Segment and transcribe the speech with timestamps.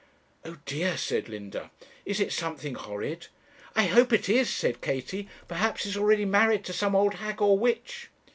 [0.43, 1.69] 'O dear!' said Linda;
[2.07, 3.27] 'is it something horrid?'
[3.75, 7.55] 'I hope it is,' said Katie; 'perhaps he's already married to some old hag or
[7.55, 8.09] witch.'